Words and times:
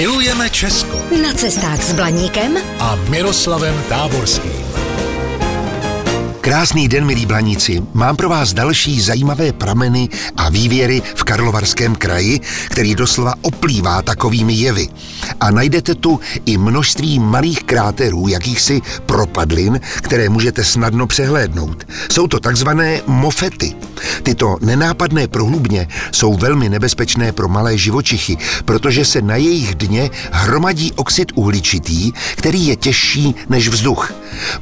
Milujeme 0.00 0.50
Česko 0.50 0.96
Na 1.22 1.32
cestách 1.36 1.82
s 1.82 1.92
Blaníkem 1.92 2.56
a 2.78 2.96
Miroslavem 3.12 3.74
Táborským. 3.88 4.64
Krásný 6.40 6.88
den, 6.88 7.04
milí 7.04 7.26
blaníci. 7.26 7.82
Mám 7.92 8.16
pro 8.16 8.28
vás 8.28 8.52
další 8.52 9.00
zajímavé 9.00 9.52
prameny 9.52 10.08
a 10.36 10.48
vývěry 10.48 11.02
v 11.14 11.24
Karlovarském 11.24 11.94
kraji, 11.94 12.40
který 12.70 12.94
doslova 12.94 13.34
oplývá 13.42 14.02
takovými 14.02 14.52
jevy. 14.52 14.88
A 15.40 15.50
najdete 15.50 15.94
tu 15.94 16.20
i 16.46 16.58
množství 16.58 17.18
malých 17.18 17.64
kráterů, 17.64 18.28
jakýchsi 18.28 18.80
propadlin, 19.06 19.80
které 19.96 20.28
můžete 20.28 20.64
snadno 20.64 21.06
přehlédnout. 21.06 21.84
Jsou 22.12 22.26
to 22.26 22.40
takzvané 22.40 23.00
mofety. 23.06 23.74
Tyto 24.22 24.56
nenápadné 24.60 25.28
prohlubně 25.28 25.88
jsou 26.12 26.34
velmi 26.34 26.68
nebezpečné 26.68 27.32
pro 27.32 27.48
malé 27.48 27.78
živočichy, 27.78 28.38
protože 28.64 29.04
se 29.04 29.22
na 29.22 29.36
jejich 29.36 29.74
dně 29.74 30.10
hromadí 30.32 30.92
oxid 30.92 31.32
uhličitý, 31.34 32.12
který 32.36 32.66
je 32.66 32.76
těžší 32.76 33.34
než 33.48 33.68
vzduch. 33.68 34.12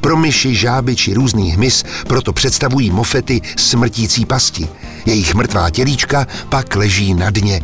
Pro 0.01 0.17
myši, 0.17 0.55
žáby 0.55 0.97
či 0.97 1.15
různý 1.15 1.51
hmyz 1.51 1.85
proto 2.07 2.33
představují 2.33 2.91
mofety 2.91 3.41
smrtící 3.57 4.27
pasti. 4.27 4.69
Jejich 5.07 5.35
mrtvá 5.35 5.71
tělíčka 5.71 6.27
pak 6.49 6.77
leží 6.77 7.15
na 7.15 7.31
dně. 7.31 7.61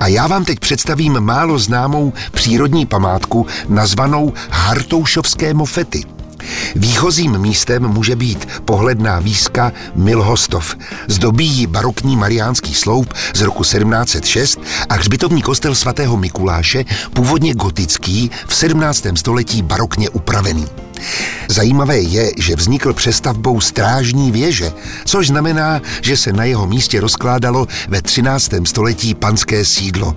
A 0.00 0.06
já 0.06 0.26
vám 0.26 0.44
teď 0.44 0.58
představím 0.58 1.20
málo 1.20 1.58
známou 1.58 2.12
přírodní 2.32 2.86
památku 2.86 3.46
nazvanou 3.68 4.32
Hartoušovské 4.50 5.54
mofety. 5.54 6.04
Výchozím 6.74 7.38
místem 7.38 7.88
může 7.88 8.16
být 8.16 8.48
pohledná 8.64 9.18
výzka 9.18 9.72
Milhostov. 9.94 10.76
Zdobí 11.08 11.46
ji 11.46 11.66
barokní 11.66 12.16
mariánský 12.16 12.74
sloup 12.74 13.14
z 13.34 13.40
roku 13.40 13.62
1706 13.62 14.60
a 14.88 14.94
hřbitovní 14.94 15.42
kostel 15.42 15.74
svatého 15.74 16.16
Mikuláše, 16.16 16.84
původně 17.14 17.54
gotický, 17.54 18.30
v 18.46 18.54
17. 18.54 19.06
století 19.14 19.62
barokně 19.62 20.10
upravený. 20.10 20.66
Zajímavé 21.48 21.98
je, 21.98 22.32
že 22.38 22.56
vznikl 22.56 22.92
přestavbou 22.92 23.60
strážní 23.60 24.30
věže, 24.30 24.72
což 25.04 25.26
znamená, 25.28 25.82
že 26.00 26.16
se 26.16 26.32
na 26.32 26.44
jeho 26.44 26.66
místě 26.66 27.00
rozkládalo 27.00 27.66
ve 27.88 28.02
13. 28.02 28.50
století 28.64 29.14
panské 29.14 29.64
sídlo. 29.64 30.16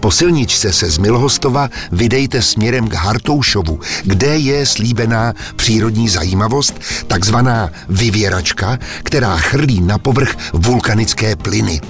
Po 0.00 0.10
silničce 0.10 0.72
se 0.72 0.90
z 0.90 0.98
Milhostova 0.98 1.68
vydejte 1.92 2.42
směrem 2.42 2.88
k 2.88 2.94
Hartoušovu, 2.94 3.80
kde 4.04 4.36
je 4.38 4.66
slíbená 4.66 5.34
přírodní 5.56 6.08
zajímavost, 6.08 6.74
takzvaná 7.06 7.70
vyvěračka, 7.88 8.78
která 9.02 9.36
chrlí 9.36 9.80
na 9.80 9.98
povrch 9.98 10.36
vulkanické 10.52 11.36
plyny. 11.36 11.80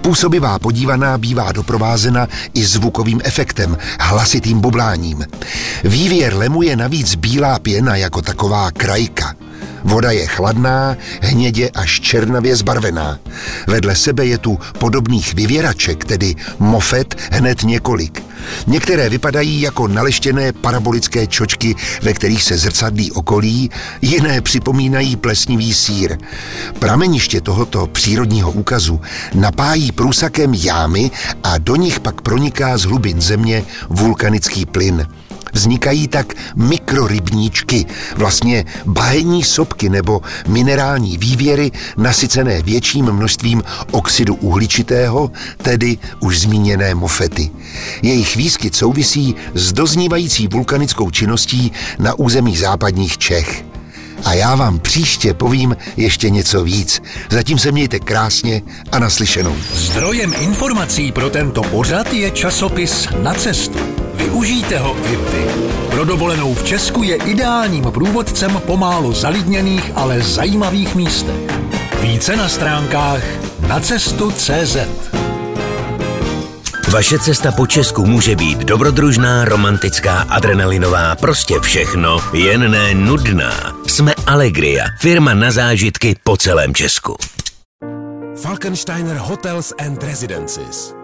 Působivá 0.00 0.58
podívaná 0.58 1.18
bývá 1.18 1.52
doprovázena 1.52 2.28
i 2.54 2.64
zvukovým 2.64 3.20
efektem, 3.24 3.78
hlasitým 4.00 4.60
bubláním. 4.60 5.26
Vývěr 5.84 6.34
lemu 6.36 6.62
je 6.62 6.76
navíc 6.76 7.14
bílá 7.14 7.58
pěna 7.58 7.96
jako 7.96 8.22
taková 8.22 8.70
krajka. 8.70 9.33
Voda 9.84 10.10
je 10.10 10.26
chladná, 10.26 10.96
hnědě 11.20 11.70
až 11.74 12.00
černavě 12.00 12.56
zbarvená. 12.56 13.18
Vedle 13.66 13.96
sebe 13.96 14.26
je 14.26 14.38
tu 14.38 14.58
podobných 14.78 15.34
vyvěraček, 15.34 16.04
tedy 16.04 16.34
mofet, 16.58 17.14
hned 17.30 17.62
několik. 17.62 18.22
Některé 18.66 19.08
vypadají 19.08 19.60
jako 19.60 19.88
naleštěné 19.88 20.52
parabolické 20.52 21.26
čočky, 21.26 21.74
ve 22.02 22.12
kterých 22.12 22.42
se 22.42 22.58
zrcadlí 22.58 23.12
okolí, 23.12 23.70
jiné 24.02 24.40
připomínají 24.40 25.16
plesnivý 25.16 25.74
sír. 25.74 26.18
Prameniště 26.78 27.40
tohoto 27.40 27.86
přírodního 27.86 28.50
úkazu 28.52 29.00
napájí 29.34 29.92
průsakem 29.92 30.54
jámy 30.54 31.10
a 31.42 31.58
do 31.58 31.76
nich 31.76 32.00
pak 32.00 32.20
proniká 32.20 32.78
z 32.78 32.82
hlubin 32.82 33.20
země 33.20 33.64
vulkanický 33.88 34.66
plyn. 34.66 35.06
Vznikají 35.52 36.08
tak 36.08 36.32
mikrorybníčky, 36.94 37.86
vlastně 38.16 38.64
bahenní 38.86 39.44
sopky 39.44 39.88
nebo 39.88 40.22
minerální 40.48 41.18
vývěry 41.18 41.70
nasycené 41.96 42.62
větším 42.62 43.12
množstvím 43.12 43.62
oxidu 43.90 44.34
uhličitého, 44.34 45.30
tedy 45.56 45.98
už 46.20 46.40
zmíněné 46.40 46.94
mofety. 46.94 47.50
Jejich 48.02 48.36
výskyt 48.36 48.74
souvisí 48.74 49.34
s 49.54 49.72
doznívající 49.72 50.48
vulkanickou 50.48 51.10
činností 51.10 51.72
na 51.98 52.14
území 52.14 52.56
západních 52.56 53.18
Čech. 53.18 53.64
A 54.24 54.34
já 54.34 54.54
vám 54.54 54.78
příště 54.78 55.34
povím 55.34 55.76
ještě 55.96 56.30
něco 56.30 56.64
víc. 56.64 57.02
Zatím 57.30 57.58
se 57.58 57.72
mějte 57.72 57.98
krásně 57.98 58.62
a 58.92 58.98
naslyšenou. 58.98 59.56
Zdrojem 59.74 60.34
informací 60.40 61.12
pro 61.12 61.30
tento 61.30 61.62
pořad 61.62 62.12
je 62.12 62.30
časopis 62.30 63.08
Na 63.22 63.34
cestu. 63.34 63.93
Využijte 64.34 64.78
ho 64.78 64.96
i 65.12 65.16
vy. 65.16 65.46
Pro 65.90 66.04
dovolenou 66.04 66.54
v 66.54 66.64
Česku 66.64 67.02
je 67.02 67.16
ideálním 67.16 67.84
průvodcem 67.84 68.60
po 68.66 68.76
málo 68.76 69.12
zalidněných, 69.12 69.90
ale 69.94 70.20
zajímavých 70.20 70.94
místech. 70.94 71.40
Více 72.00 72.36
na 72.36 72.48
stránkách 72.48 73.22
na 73.68 73.80
cestu.cz. 73.80 74.76
Vaše 76.92 77.18
cesta 77.18 77.52
po 77.52 77.66
Česku 77.66 78.06
může 78.06 78.36
být 78.36 78.58
dobrodružná, 78.58 79.44
romantická, 79.44 80.20
adrenalinová, 80.20 81.14
prostě 81.16 81.60
všechno, 81.60 82.18
jen 82.32 82.70
ne 82.70 82.94
nudná. 82.94 83.76
Jsme 83.86 84.14
Allegria, 84.26 84.84
firma 85.00 85.34
na 85.34 85.50
zážitky 85.50 86.16
po 86.24 86.36
celém 86.36 86.74
Česku. 86.74 87.16
Falkensteiner 88.42 89.16
Hotels 89.16 89.72
and 89.78 90.02
Residences. 90.02 91.03